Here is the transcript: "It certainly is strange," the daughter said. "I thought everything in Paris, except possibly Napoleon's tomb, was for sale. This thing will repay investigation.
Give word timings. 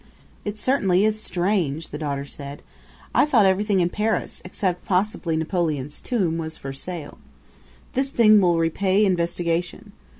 "It 0.43 0.57
certainly 0.57 1.05
is 1.05 1.21
strange," 1.21 1.89
the 1.89 1.97
daughter 1.99 2.25
said. 2.25 2.63
"I 3.13 3.23
thought 3.27 3.45
everything 3.45 3.81
in 3.81 3.89
Paris, 3.89 4.41
except 4.43 4.83
possibly 4.83 5.37
Napoleon's 5.37 6.01
tomb, 6.01 6.39
was 6.39 6.57
for 6.57 6.73
sale. 6.73 7.19
This 7.93 8.09
thing 8.09 8.41
will 8.41 8.57
repay 8.57 9.05
investigation. 9.05 9.91